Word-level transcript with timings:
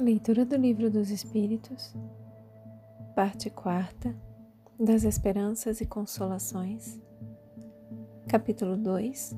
Leitura 0.00 0.44
do 0.44 0.56
Livro 0.56 0.90
dos 0.90 1.08
Espíritos, 1.08 1.94
parte 3.14 3.48
quarta, 3.48 4.12
das 4.78 5.04
Esperanças 5.04 5.80
e 5.80 5.86
Consolações, 5.86 7.00
capítulo 8.26 8.76
2, 8.76 9.36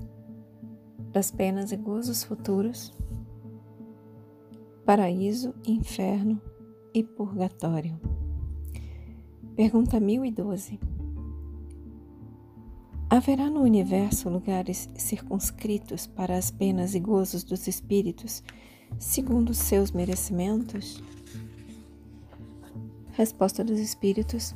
das 1.13 1.31
Penas 1.31 1.73
e 1.73 1.77
Gozos 1.77 2.25
Futuros, 2.25 2.91
Paraíso, 4.87 5.55
Inferno 5.67 6.41
e 6.95 7.05
Purgatório. 7.05 8.01
Pergunta 9.55 10.01
1012. 10.01 10.81
Haverá 13.11 13.51
no 13.51 13.61
universo 13.61 14.31
lugares 14.31 14.89
circunscritos 14.97 16.07
para 16.07 16.37
as 16.37 16.51
penas 16.51 16.95
e 16.95 16.99
gozos 16.99 17.45
dos 17.45 17.69
espíritos, 17.69 18.43
segundo 18.99 19.53
seus 19.55 19.91
merecimentos? 19.91 21.03
Resposta 23.13 23.65
dos 23.65 23.79
espíritos. 23.79 24.55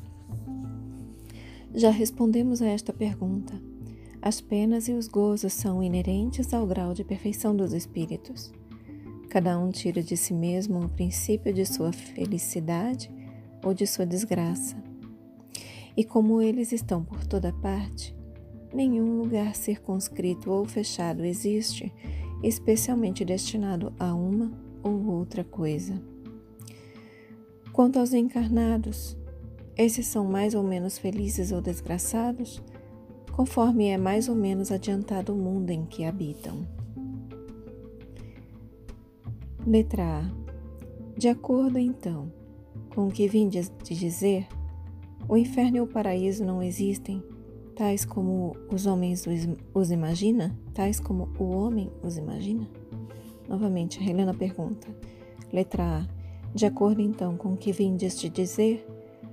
Já 1.75 1.91
respondemos 1.91 2.61
a 2.61 2.67
esta 2.67 2.93
pergunta. 2.93 3.55
As 4.23 4.41
penas 4.41 4.89
e 4.89 4.93
os 4.93 5.09
gozos 5.09 5.53
são 5.53 5.83
inerentes 5.83 6.53
ao 6.53 6.67
grau 6.67 6.93
de 6.93 7.05
perfeição 7.05 7.57
dos 7.57 7.73
espíritos. 7.73 8.53
Cada 9.31 9.59
um 9.59 9.71
tira 9.71 10.03
de 10.03 10.17
si 10.17 10.35
mesmo 10.35 10.81
o 10.81 10.89
princípio 10.89 11.55
de 11.55 11.65
sua 11.65 11.93
felicidade 11.93 13.11
ou 13.65 13.73
de 13.73 13.87
sua 13.87 14.05
desgraça. 14.05 14.77
E 15.97 16.05
como 16.05 16.43
eles 16.43 16.73
estão 16.73 17.05
por 17.05 17.25
toda 17.27 17.53
parte, 17.53 18.15
nenhum 18.75 19.19
lugar 19.19 19.55
circunscrito 19.55 20.51
ou 20.51 20.65
fechado 20.65 21.25
existe, 21.25 21.93
especialmente 22.43 23.25
destinado 23.25 23.93
a 23.99 24.15
uma 24.15 24.53
ou 24.83 25.07
outra 25.07 25.45
coisa. 25.45 26.01
Quanto 27.73 27.99
aos 27.99 28.13
encarnados, 28.13 29.17
esses 29.77 30.07
são 30.07 30.25
mais 30.25 30.55
ou 30.55 30.63
menos 30.63 30.99
felizes 30.99 31.53
ou 31.53 31.61
desgraçados, 31.61 32.63
conforme 33.33 33.87
é 33.87 33.97
mais 33.97 34.29
ou 34.29 34.35
menos 34.35 34.71
adiantado 34.71 35.33
o 35.33 35.37
mundo 35.37 35.71
em 35.71 35.85
que 35.87 36.05
habitam. 36.05 36.67
Letra 39.67 40.21
A. 40.21 40.41
De 41.17 41.29
acordo, 41.29 41.79
então, 41.79 42.33
com 42.95 43.07
o 43.07 43.11
que 43.11 43.29
vim 43.29 43.49
de 43.49 43.63
dizer, 43.83 44.47
o 45.29 45.37
inferno 45.37 45.77
e 45.77 45.81
o 45.81 45.87
paraíso 45.87 46.45
não 46.45 46.63
existem 46.63 47.23
tais 47.81 48.05
como 48.05 48.55
os 48.71 48.85
homens 48.85 49.25
os 49.73 49.91
imagina? 49.91 50.55
Tais 50.75 51.01
como 51.01 51.31
o 51.39 51.45
homem 51.45 51.91
os 52.03 52.19
imagina? 52.19 52.69
Novamente, 53.49 53.99
relendo 53.99 54.33
a 54.33 54.35
pergunta. 54.35 54.87
Letra 55.51 56.01
A. 56.01 56.55
De 56.55 56.67
acordo 56.67 57.01
então 57.01 57.39
com 57.39 57.55
o 57.55 57.57
que 57.57 57.73
vindes 57.73 58.21
de 58.21 58.29
dizer, 58.29 58.87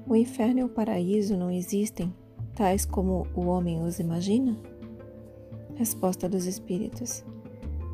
o 0.08 0.16
inferno 0.16 0.62
e 0.62 0.64
o 0.64 0.70
paraíso 0.70 1.36
não 1.36 1.52
existem, 1.52 2.16
tais 2.56 2.86
como 2.86 3.28
o 3.36 3.48
homem 3.48 3.84
os 3.84 4.00
imagina? 4.00 4.58
Resposta 5.76 6.30
dos 6.30 6.46
Espíritos. 6.46 7.26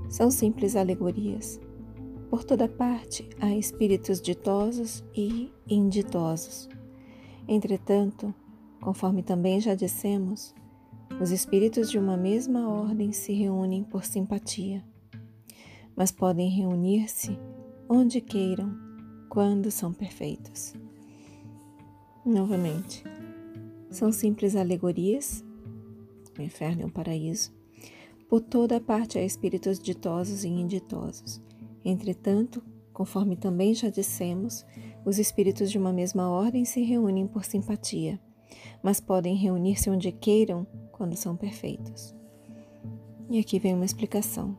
São 0.08 0.30
simples 0.30 0.76
alegorias. 0.76 1.60
Por 2.30 2.44
toda 2.44 2.68
parte 2.68 3.28
há 3.42 3.56
espíritos 3.56 4.22
ditosos 4.22 5.04
e 5.16 5.52
inditosos. 5.68 6.70
Entretanto, 7.48 8.32
Conforme 8.84 9.24
também 9.24 9.62
já 9.62 9.76
dissemos, 9.76 10.54
os 11.22 11.32
espíritos 11.32 11.90
de 11.90 11.98
uma 11.98 12.18
mesma 12.18 12.68
ordem 12.68 13.14
se 13.14 13.32
reúnem 13.32 13.82
por 13.82 14.04
simpatia, 14.04 14.84
mas 15.96 16.12
podem 16.12 16.50
reunir-se 16.50 17.40
onde 17.88 18.20
queiram, 18.20 18.78
quando 19.30 19.72
são 19.72 19.94
perfeitos. 19.94 20.74
Novamente, 22.26 23.06
são 23.90 24.12
simples 24.12 24.54
alegorias, 24.54 25.46
o 26.38 26.42
inferno 26.42 26.82
e 26.82 26.86
o 26.86 26.92
paraíso. 26.92 27.54
Por 28.28 28.42
toda 28.42 28.82
parte 28.82 29.18
há 29.18 29.24
espíritos 29.24 29.80
ditosos 29.80 30.44
e 30.44 30.50
inditosos. 30.50 31.42
Entretanto, 31.86 32.62
conforme 32.92 33.38
também 33.38 33.74
já 33.74 33.88
dissemos, 33.88 34.66
os 35.06 35.20
espíritos 35.20 35.72
de 35.72 35.78
uma 35.78 35.94
mesma 35.94 36.30
ordem 36.30 36.66
se 36.66 36.82
reúnem 36.82 37.26
por 37.26 37.46
simpatia 37.46 38.20
mas 38.82 39.00
podem 39.00 39.36
reunir-se 39.36 39.90
onde 39.90 40.12
queiram 40.12 40.66
quando 40.92 41.16
são 41.16 41.36
perfeitos. 41.36 42.14
E 43.30 43.40
aqui 43.40 43.60
vem 43.60 43.74
uma 43.74 43.86
explicação. 43.86 44.56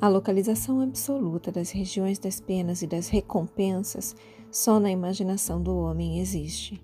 A 0.00 0.08
localização 0.08 0.80
absoluta 0.80 1.50
das 1.50 1.70
regiões 1.70 2.18
das 2.18 2.40
penas 2.40 2.82
e 2.82 2.86
das 2.86 3.08
recompensas 3.08 4.14
só 4.50 4.78
na 4.78 4.90
imaginação 4.90 5.62
do 5.62 5.76
homem 5.76 6.18
existe. 6.18 6.82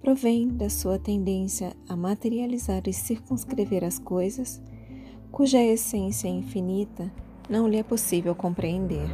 Provém 0.00 0.48
da 0.48 0.68
sua 0.68 0.98
tendência 0.98 1.74
a 1.88 1.94
materializar 1.94 2.82
e 2.86 2.92
circunscrever 2.92 3.84
as 3.84 3.98
coisas, 3.98 4.60
cuja 5.30 5.62
essência 5.62 6.28
infinita 6.28 7.12
não 7.48 7.68
lhe 7.68 7.76
é 7.76 7.82
possível 7.82 8.34
compreender. 8.34 9.08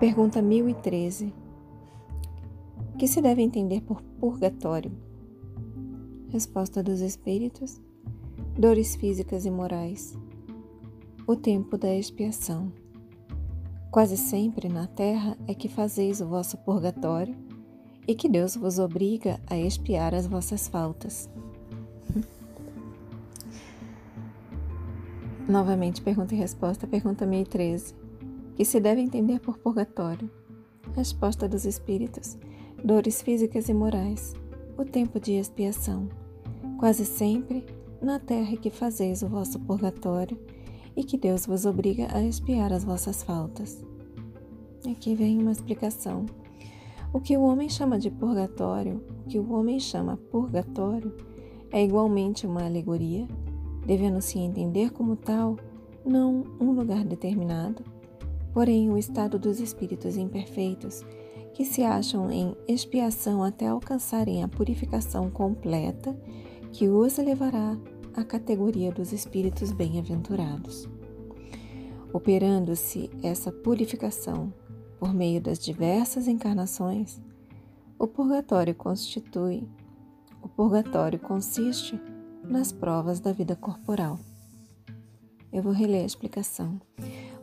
Pergunta 0.00 0.42
1013 0.42 1.43
que 2.98 3.08
se 3.08 3.20
deve 3.20 3.42
entender 3.42 3.80
por 3.82 4.00
purgatório? 4.02 4.92
Resposta 6.28 6.82
dos 6.82 7.00
espíritos: 7.00 7.80
dores 8.58 8.96
físicas 8.96 9.44
e 9.44 9.50
morais. 9.50 10.16
O 11.26 11.34
tempo 11.34 11.76
da 11.78 11.94
expiação. 11.94 12.72
Quase 13.90 14.16
sempre 14.16 14.68
na 14.68 14.86
terra 14.86 15.36
é 15.46 15.54
que 15.54 15.68
fazeis 15.68 16.20
o 16.20 16.26
vosso 16.26 16.56
purgatório 16.58 17.34
e 18.06 18.14
que 18.14 18.28
Deus 18.28 18.56
vos 18.56 18.78
obriga 18.78 19.40
a 19.46 19.56
expiar 19.56 20.14
as 20.14 20.26
vossas 20.26 20.68
faltas. 20.68 21.30
Novamente, 25.48 26.02
pergunta 26.02 26.34
e 26.34 26.38
resposta, 26.38 26.86
pergunta 26.86 27.24
1013. 27.24 27.94
Que 28.56 28.64
se 28.64 28.80
deve 28.80 29.00
entender 29.00 29.40
por 29.40 29.58
purgatório? 29.58 30.30
Resposta 30.94 31.48
dos 31.48 31.64
Espíritos: 31.64 32.36
dores 32.84 33.22
físicas 33.22 33.70
e 33.70 33.72
morais, 33.72 34.34
o 34.76 34.84
tempo 34.84 35.18
de 35.18 35.32
expiação, 35.32 36.06
quase 36.78 37.06
sempre 37.06 37.64
na 37.98 38.18
terra 38.18 38.58
que 38.58 38.68
fazeis 38.68 39.22
o 39.22 39.26
vosso 39.26 39.58
purgatório 39.58 40.38
e 40.94 41.02
que 41.02 41.16
Deus 41.16 41.46
vos 41.46 41.64
obriga 41.64 42.08
a 42.14 42.22
expiar 42.22 42.74
as 42.74 42.84
vossas 42.84 43.22
faltas. 43.22 43.82
Aqui 44.86 45.14
vem 45.14 45.40
uma 45.40 45.52
explicação. 45.52 46.26
O 47.10 47.20
que 47.20 47.38
o 47.38 47.42
homem 47.42 47.70
chama 47.70 47.98
de 47.98 48.10
purgatório, 48.10 49.02
o 49.24 49.28
que 49.30 49.38
o 49.38 49.52
homem 49.54 49.80
chama 49.80 50.18
purgatório, 50.30 51.16
é 51.72 51.82
igualmente 51.82 52.46
uma 52.46 52.66
alegoria, 52.66 53.26
devendo 53.86 54.20
se 54.20 54.38
entender 54.38 54.90
como 54.90 55.16
tal, 55.16 55.56
não 56.04 56.44
um 56.60 56.72
lugar 56.72 57.02
determinado, 57.02 57.82
porém 58.52 58.90
o 58.90 58.98
estado 58.98 59.38
dos 59.38 59.58
espíritos 59.58 60.18
imperfeitos 60.18 61.02
que 61.54 61.64
se 61.64 61.82
acham 61.82 62.30
em 62.30 62.54
expiação 62.66 63.42
até 63.42 63.68
alcançarem 63.68 64.42
a 64.42 64.48
purificação 64.48 65.30
completa, 65.30 66.14
que 66.72 66.88
os 66.88 67.16
levará 67.16 67.78
à 68.12 68.24
categoria 68.24 68.90
dos 68.90 69.12
espíritos 69.12 69.70
bem-aventurados. 69.70 70.88
Operando-se 72.12 73.08
essa 73.22 73.52
purificação 73.52 74.52
por 74.98 75.14
meio 75.14 75.40
das 75.40 75.60
diversas 75.60 76.26
encarnações, 76.26 77.22
o 77.96 78.08
purgatório 78.08 78.74
constitui, 78.74 79.66
o 80.42 80.48
purgatório 80.48 81.20
consiste 81.20 82.00
nas 82.42 82.72
provas 82.72 83.20
da 83.20 83.32
vida 83.32 83.54
corporal. 83.54 84.18
Eu 85.52 85.62
vou 85.62 85.72
reler 85.72 86.02
a 86.02 86.06
explicação. 86.06 86.80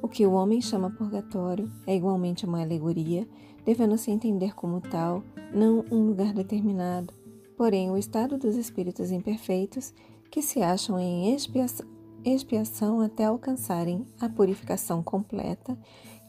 O 0.01 0.07
que 0.07 0.25
o 0.25 0.33
homem 0.33 0.61
chama 0.61 0.91
purgatório 0.91 1.71
é 1.87 1.95
igualmente 1.95 2.45
uma 2.45 2.61
alegoria 2.61 3.25
devendo-se 3.65 4.11
entender 4.11 4.55
como 4.55 4.81
tal, 4.81 5.23
não 5.53 5.85
um 5.91 6.07
lugar 6.07 6.33
determinado, 6.33 7.13
porém 7.57 7.89
o 7.89 7.97
estado 7.97 8.37
dos 8.37 8.55
espíritos 8.55 9.11
imperfeitos 9.11 9.93
que 10.29 10.41
se 10.41 10.61
acham 10.61 10.97
em 10.97 11.33
expiação, 11.33 11.85
expiação 12.23 13.01
até 13.01 13.25
alcançarem 13.25 14.07
a 14.19 14.29
purificação 14.29 15.03
completa, 15.03 15.77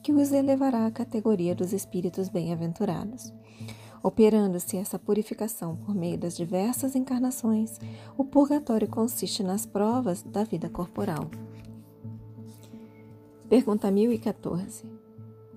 que 0.03 0.13
os 0.13 0.33
elevará 0.33 0.87
à 0.87 0.91
categoria 0.91 1.55
dos 1.55 1.73
espíritos 1.73 2.29
bem-aventurados. 2.29 3.33
Operando-se 4.03 4.77
essa 4.77 4.99
purificação 4.99 5.77
por 5.77 5.95
meio 5.95 6.19
das 6.19 6.37
diversas 6.37 6.97
encarnações, 6.97 7.79
o 8.19 8.25
purgatório 8.25 8.89
consiste 8.89 9.45
nas 9.45 9.65
provas 9.65 10.23
da 10.25 10.43
vida 10.43 10.69
corporal. 10.69 11.31
Pergunta 13.49 13.91
1014. 13.91 14.92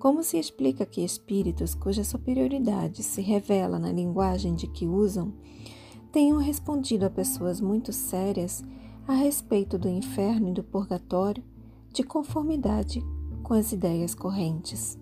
Como 0.06 0.22
se 0.22 0.38
explica 0.38 0.86
que 0.86 1.02
espíritos 1.02 1.74
cuja 1.74 2.04
superioridade 2.04 3.02
se 3.02 3.20
revela 3.20 3.76
na 3.76 3.90
linguagem 3.90 4.54
de 4.54 4.68
que 4.68 4.86
usam 4.86 5.32
tenham 6.12 6.38
respondido 6.38 7.04
a 7.04 7.10
pessoas 7.10 7.60
muito 7.60 7.92
sérias 7.92 8.62
a 9.04 9.14
respeito 9.14 9.76
do 9.76 9.88
inferno 9.88 10.50
e 10.50 10.52
do 10.52 10.62
purgatório 10.62 11.42
de 11.92 12.04
conformidade 12.04 13.02
com 13.42 13.52
as 13.52 13.72
ideias 13.72 14.14
correntes. 14.14 14.96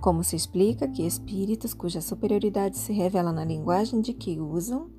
Como 0.00 0.24
se 0.24 0.34
explica 0.34 0.88
que 0.88 1.06
espíritos 1.06 1.72
cuja 1.72 2.00
superioridade 2.00 2.76
se 2.76 2.92
revela 2.92 3.32
na 3.32 3.44
linguagem 3.44 4.00
de 4.00 4.12
que 4.12 4.40
usam 4.40 4.90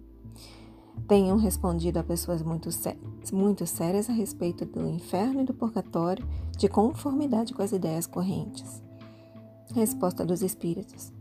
tenham 1.07 1.37
respondido 1.37 1.99
a 1.99 2.03
pessoas 2.03 2.41
muito, 2.41 2.69
muito 3.33 3.65
sérias 3.65 4.09
a 4.09 4.13
respeito 4.13 4.65
do 4.65 4.87
inferno 4.87 5.41
e 5.41 5.45
do 5.45 5.53
purgatório 5.53 6.27
de 6.57 6.67
conformidade 6.67 7.53
com 7.53 7.61
as 7.61 7.71
ideias 7.71 8.07
correntes? 8.07 8.81
Resposta 9.73 10.25
dos 10.25 10.41
espíritos 10.41 11.11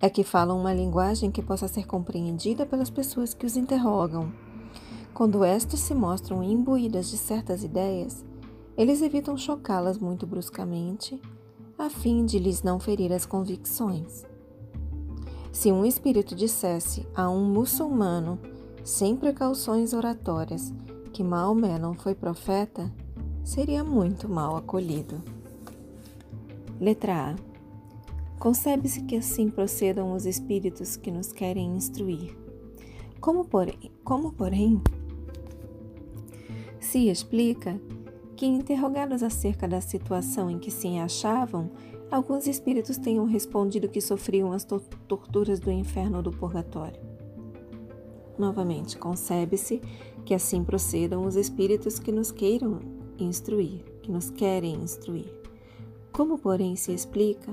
é 0.00 0.08
que 0.08 0.24
falam 0.24 0.58
uma 0.58 0.72
linguagem 0.72 1.30
que 1.30 1.42
possa 1.42 1.68
ser 1.68 1.86
compreendida 1.86 2.64
pelas 2.64 2.88
pessoas 2.88 3.34
que 3.34 3.44
os 3.44 3.56
interrogam. 3.56 4.32
Quando 5.12 5.44
estas 5.44 5.80
se 5.80 5.94
mostram 5.94 6.42
imbuídas 6.42 7.10
de 7.10 7.18
certas 7.18 7.62
ideias, 7.62 8.24
eles 8.78 9.02
evitam 9.02 9.36
chocá-las 9.36 9.98
muito 9.98 10.26
bruscamente, 10.26 11.20
a 11.76 11.90
fim 11.90 12.24
de 12.24 12.38
lhes 12.38 12.62
não 12.62 12.80
ferir 12.80 13.12
as 13.12 13.26
convicções. 13.26 14.24
Se 15.52 15.70
um 15.70 15.84
espírito 15.84 16.34
dissesse 16.34 17.06
a 17.14 17.28
um 17.28 17.44
muçulmano, 17.44 18.38
sem 18.84 19.16
precauções 19.16 19.92
oratórias, 19.92 20.72
que 21.12 21.22
Maomé 21.22 21.78
não 21.78 21.94
foi 21.94 22.14
profeta, 22.14 22.90
seria 23.44 23.84
muito 23.84 24.28
mal 24.28 24.56
acolhido. 24.56 25.22
Letra 26.80 27.32
A. 27.32 27.36
Concebe-se 28.38 29.02
que 29.02 29.16
assim 29.16 29.50
procedam 29.50 30.14
os 30.14 30.24
espíritos 30.24 30.96
que 30.96 31.10
nos 31.10 31.30
querem 31.30 31.76
instruir. 31.76 32.34
Como 33.20 33.44
porém, 33.44 33.92
como 34.02 34.32
porém 34.32 34.80
se 36.78 37.08
explica 37.08 37.78
que, 38.34 38.46
interrogados 38.46 39.22
acerca 39.22 39.68
da 39.68 39.82
situação 39.82 40.50
em 40.50 40.58
que 40.58 40.70
se 40.70 40.98
achavam, 40.98 41.70
alguns 42.10 42.46
espíritos 42.46 42.96
tenham 42.96 43.26
respondido 43.26 43.90
que 43.90 44.00
sofriam 44.00 44.52
as 44.52 44.64
torturas 44.64 45.60
do 45.60 45.70
inferno 45.70 46.16
ou 46.16 46.22
do 46.22 46.30
purgatório. 46.30 46.98
Novamente, 48.38 48.96
concebe-se 48.96 49.80
que 50.24 50.34
assim 50.34 50.64
procedam 50.64 51.26
os 51.26 51.36
espíritos 51.36 51.98
que 51.98 52.12
nos 52.12 52.30
queiram 52.30 52.80
instruir, 53.18 53.84
que 54.02 54.10
nos 54.10 54.30
querem 54.30 54.76
instruir. 54.76 55.32
Como, 56.12 56.38
porém, 56.38 56.76
se 56.76 56.92
explica 56.92 57.52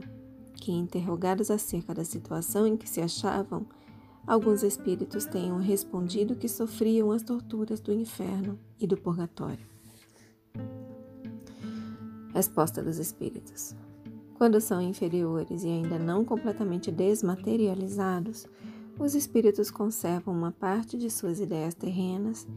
que, 0.56 0.72
interrogados 0.72 1.52
acerca 1.52 1.94
da 1.94 2.04
situação 2.04 2.66
em 2.66 2.76
que 2.76 2.90
se 2.90 3.02
achavam, 3.02 3.66
alguns 4.26 4.64
espíritos 4.64 5.26
tenham 5.26 5.58
respondido 5.58 6.36
que 6.36 6.50
sofriam 6.50 7.12
as 7.12 7.22
torturas 7.22 7.80
do 7.80 7.94
inferno 7.94 8.60
e 8.80 8.88
do 8.88 8.98
purgatório. 8.98 9.66
Resposta 12.34 12.84
dos 12.84 12.98
espíritos: 12.98 13.76
Quando 14.36 14.60
são 14.60 14.82
inferiores 14.82 15.64
e 15.64 15.68
ainda 15.68 15.98
não 15.98 16.26
completamente 16.26 16.92
desmaterializados, 16.92 18.46
os 19.00 19.16
espíritos 19.16 19.70
conservam 19.70 20.34
uma 20.34 20.52
parte 20.52 20.98
de 20.98 21.10
suas 21.10 21.40
ideias 21.40 21.74
terrenas 21.74 22.48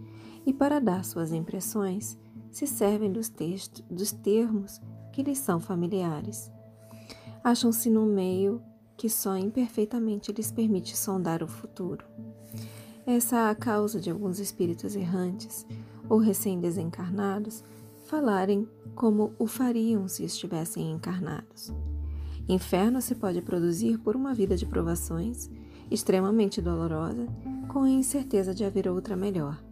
e, 0.46 0.52
para 0.52 0.80
dar 0.80 1.04
suas 1.04 1.32
impressões, 1.32 2.18
se 2.50 2.66
servem 2.66 3.12
dos, 3.12 3.28
textos, 3.28 3.84
dos 3.90 4.12
termos 4.12 4.80
que 5.12 5.22
lhes 5.22 5.38
são 5.38 5.60
familiares 5.60 6.50
acham-se 7.42 7.90
no 7.90 8.04
meio 8.06 8.62
que 8.96 9.08
só 9.08 9.36
imperfeitamente 9.36 10.32
lhes 10.32 10.52
permite 10.52 10.96
sondar 10.96 11.42
o 11.42 11.48
futuro. 11.48 12.04
Essa 13.06 13.36
é 13.36 13.50
a 13.50 13.54
causa 13.54 13.98
de 13.98 14.10
alguns 14.10 14.38
espíritos 14.38 14.94
errantes 14.94 15.66
ou 16.08 16.18
recém-desencarnados 16.18 17.64
falarem 18.04 18.68
como 18.94 19.32
o 19.38 19.46
fariam 19.46 20.06
se 20.06 20.24
estivessem 20.24 20.90
encarnados. 20.90 21.72
Inferno 22.50 23.00
se 23.00 23.14
pode 23.14 23.40
produzir 23.40 23.96
por 23.98 24.16
uma 24.16 24.34
vida 24.34 24.56
de 24.56 24.66
provações, 24.66 25.48
extremamente 25.88 26.60
dolorosa, 26.60 27.28
com 27.68 27.84
a 27.84 27.90
incerteza 27.90 28.52
de 28.52 28.64
haver 28.64 28.88
outra 28.88 29.14
melhor. 29.14 29.62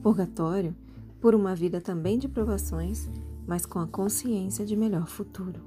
Purgatório, 0.00 0.76
por 1.20 1.34
uma 1.34 1.56
vida 1.56 1.80
também 1.80 2.16
de 2.16 2.28
provações, 2.28 3.10
mas 3.44 3.66
com 3.66 3.80
a 3.80 3.86
consciência 3.88 4.64
de 4.64 4.76
melhor 4.76 5.08
futuro. 5.08 5.60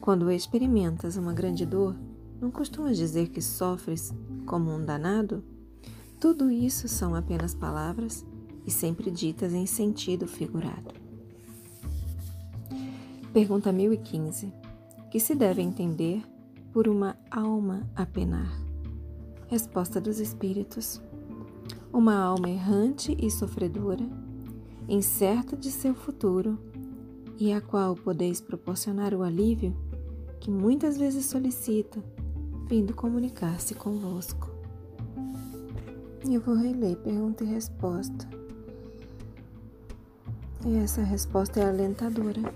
Quando 0.00 0.32
experimentas 0.32 1.16
uma 1.16 1.32
grande 1.32 1.64
dor, 1.64 1.94
não 2.40 2.50
costumas 2.50 2.96
dizer 2.96 3.28
que 3.28 3.40
sofres 3.40 4.12
como 4.44 4.74
um 4.74 4.84
danado? 4.84 5.44
Tudo 6.18 6.50
isso 6.50 6.88
são 6.88 7.14
apenas 7.14 7.54
palavras 7.54 8.26
e 8.66 8.70
sempre 8.72 9.12
ditas 9.12 9.52
em 9.52 9.64
sentido 9.64 10.26
figurado. 10.26 10.92
Pergunta 13.32 13.70
1015. 13.70 14.59
Que 15.10 15.18
se 15.18 15.34
deve 15.34 15.60
entender 15.60 16.22
por 16.72 16.86
uma 16.86 17.16
alma 17.28 17.82
a 17.96 18.06
penar? 18.06 18.56
Resposta 19.48 20.00
dos 20.00 20.20
Espíritos. 20.20 21.02
Uma 21.92 22.14
alma 22.14 22.48
errante 22.48 23.16
e 23.20 23.28
sofredora, 23.28 24.08
incerta 24.88 25.56
de 25.56 25.72
seu 25.72 25.96
futuro, 25.96 26.56
e 27.36 27.52
a 27.52 27.60
qual 27.60 27.96
podeis 27.96 28.40
proporcionar 28.40 29.12
o 29.12 29.24
alívio 29.24 29.74
que 30.38 30.48
muitas 30.48 30.96
vezes 30.96 31.26
solicita, 31.26 32.00
vindo 32.68 32.94
comunicar-se 32.94 33.74
convosco. 33.74 34.48
Eu 36.30 36.40
vou 36.40 36.54
reler 36.54 36.96
pergunta 36.98 37.42
e 37.42 37.48
resposta. 37.48 38.28
E 40.64 40.76
essa 40.76 41.02
resposta 41.02 41.58
é 41.58 41.68
alentadora, 41.68 42.54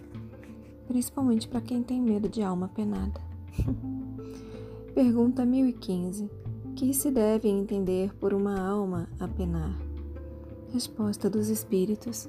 principalmente 0.86 1.48
para 1.48 1.60
quem 1.60 1.82
tem 1.82 2.00
medo 2.00 2.28
de 2.28 2.42
alma 2.42 2.68
penada. 2.68 3.20
pergunta 4.94 5.44
1015. 5.44 6.30
Que 6.76 6.92
se 6.92 7.10
deve 7.10 7.48
entender 7.48 8.14
por 8.16 8.32
uma 8.32 8.58
alma 8.58 9.08
a 9.18 9.28
penar? 9.28 9.78
Resposta 10.72 11.30
dos 11.30 11.48
Espíritos. 11.48 12.28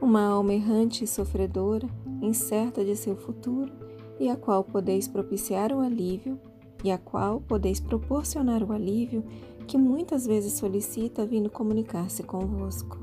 Uma 0.00 0.22
alma 0.22 0.52
errante 0.52 1.04
e 1.04 1.06
sofredora, 1.06 1.88
incerta 2.20 2.84
de 2.84 2.94
seu 2.94 3.16
futuro, 3.16 3.72
e 4.20 4.28
a 4.28 4.36
qual 4.36 4.62
podeis 4.62 5.08
propiciar 5.08 5.72
o 5.72 5.80
alívio, 5.80 6.38
e 6.84 6.90
a 6.90 6.98
qual 6.98 7.40
podeis 7.40 7.80
proporcionar 7.80 8.62
o 8.62 8.72
alívio 8.72 9.24
que 9.66 9.78
muitas 9.78 10.26
vezes 10.26 10.52
solicita 10.52 11.24
vindo 11.24 11.48
comunicar-se 11.50 12.22
convosco. 12.22 12.98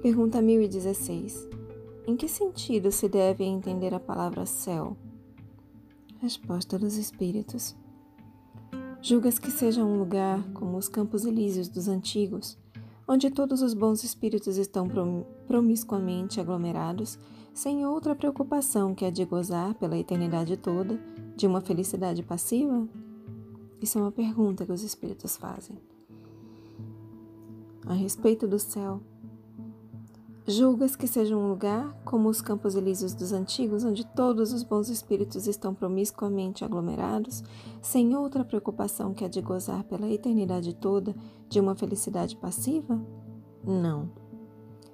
Pergunta 0.00 0.40
1016. 0.40 1.48
Em 2.06 2.16
que 2.16 2.28
sentido 2.28 2.92
se 2.92 3.08
deve 3.08 3.44
entender 3.44 3.94
a 3.94 3.98
palavra 3.98 4.44
céu? 4.44 4.94
Resposta 6.20 6.78
dos 6.78 6.98
Espíritos. 6.98 7.74
Julgas 9.00 9.38
que 9.38 9.50
seja 9.50 9.82
um 9.82 9.98
lugar 9.98 10.42
como 10.52 10.76
os 10.76 10.86
campos 10.86 11.24
elíseos 11.24 11.66
dos 11.66 11.88
antigos, 11.88 12.58
onde 13.08 13.30
todos 13.30 13.62
os 13.62 13.72
bons 13.72 14.04
espíritos 14.04 14.58
estão 14.58 14.86
promiscuamente 15.46 16.38
aglomerados 16.38 17.18
sem 17.54 17.86
outra 17.86 18.14
preocupação 18.14 18.94
que 18.94 19.06
a 19.06 19.10
de 19.10 19.24
gozar 19.24 19.72
pela 19.74 19.96
eternidade 19.96 20.58
toda 20.58 21.00
de 21.34 21.46
uma 21.46 21.62
felicidade 21.62 22.22
passiva? 22.22 22.86
Isso 23.80 23.98
é 23.98 24.02
uma 24.02 24.12
pergunta 24.12 24.66
que 24.66 24.72
os 24.72 24.82
espíritos 24.82 25.38
fazem. 25.38 25.78
A 27.86 27.94
respeito 27.94 28.46
do 28.46 28.58
céu, 28.58 29.00
julgas 30.46 30.94
que 30.94 31.06
seja 31.06 31.36
um 31.36 31.48
lugar 31.48 31.92
como 32.04 32.28
os 32.28 32.40
campos 32.40 32.74
elíseos 32.74 33.14
dos 33.14 33.32
antigos, 33.32 33.84
onde 33.84 34.06
todos 34.06 34.52
os 34.52 34.62
bons 34.62 34.88
espíritos 34.88 35.46
estão 35.46 35.74
promiscuamente 35.74 36.64
aglomerados, 36.64 37.42
sem 37.80 38.14
outra 38.16 38.44
preocupação 38.44 39.14
que 39.14 39.24
a 39.24 39.28
de 39.28 39.40
gozar 39.40 39.84
pela 39.84 40.08
eternidade 40.08 40.74
toda 40.74 41.14
de 41.48 41.60
uma 41.60 41.74
felicidade 41.74 42.36
passiva? 42.36 43.00
Não. 43.64 44.10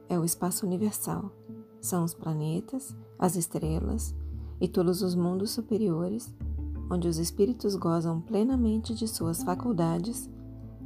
É 0.08 0.18
o 0.18 0.24
espaço 0.24 0.66
universal 0.66 1.32
são 1.80 2.04
os 2.04 2.14
planetas, 2.14 2.94
as 3.18 3.36
estrelas 3.36 4.14
e 4.60 4.68
todos 4.68 5.02
os 5.02 5.14
mundos 5.14 5.50
superiores, 5.50 6.32
onde 6.90 7.08
os 7.08 7.18
espíritos 7.18 7.74
gozam 7.74 8.20
plenamente 8.20 8.94
de 8.94 9.08
suas 9.08 9.42
faculdades, 9.42 10.28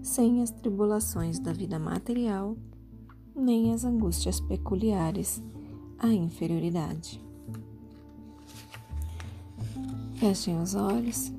sem 0.02 0.42
as 0.42 0.50
tribulações 0.50 1.38
da 1.38 1.52
vida 1.52 1.78
material, 1.78 2.56
nem 3.34 3.72
as 3.72 3.84
angústias 3.84 4.40
peculiares 4.40 5.42
à 5.98 6.08
inferioridade. 6.08 7.20
Fechem 10.16 10.60
os 10.60 10.74
olhos. 10.74 11.32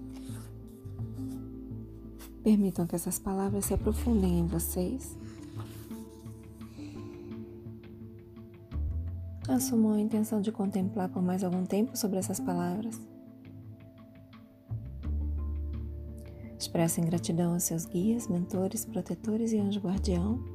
Permitam 2.44 2.86
que 2.86 2.96
essas 2.96 3.18
palavras 3.18 3.66
se 3.66 3.74
aprofundem 3.74 4.40
em 4.40 4.46
vocês 4.46 5.18
Assumam 9.48 9.94
a 9.94 10.02
intenção 10.02 10.42
de 10.42 10.52
contemplar 10.52 11.08
por 11.08 11.22
mais 11.22 11.44
algum 11.44 11.66
tempo 11.66 11.96
sobre 11.96 12.18
essas 12.18 12.40
palavras. 12.40 13.00
Expressem 16.58 17.06
gratidão 17.06 17.54
aos 17.54 17.64
seus 17.64 17.86
guias, 17.86 18.28
mentores, 18.28 18.86
protetores 18.86 19.52
e 19.52 19.60
anjo 19.60 19.80
guardião. 19.80 20.55